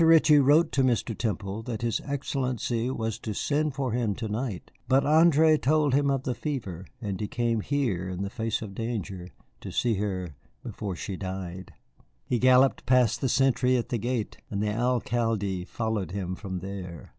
Ritchie 0.03 0.39
wrote 0.39 0.71
to 0.71 0.81
Mr. 0.83 1.15
Temple 1.15 1.61
that 1.61 1.83
his 1.83 2.01
Excellency 2.03 2.89
was 2.89 3.19
to 3.19 3.35
send 3.35 3.75
for 3.75 3.91
him 3.91 4.15
to 4.15 4.27
night, 4.27 4.71
but 4.87 5.03
André 5.03 5.61
told 5.61 5.93
him 5.93 6.09
of 6.09 6.23
the 6.23 6.33
fever, 6.33 6.87
and 6.99 7.21
he 7.21 7.27
came 7.27 7.61
here 7.61 8.09
in 8.09 8.23
the 8.23 8.31
face 8.31 8.63
of 8.63 8.73
danger 8.73 9.27
to 9.59 9.71
see 9.71 9.93
her 9.97 10.33
before 10.63 10.95
she 10.95 11.15
died. 11.17 11.75
He 12.25 12.39
galloped 12.39 12.87
past 12.87 13.21
the 13.21 13.29
sentry 13.29 13.77
at 13.77 13.89
the 13.89 13.99
gate, 13.99 14.37
and 14.49 14.59
the 14.63 14.73
Alcalde 14.75 15.65
followed 15.65 16.09
him 16.09 16.33
from 16.33 16.61
there." 16.61 17.09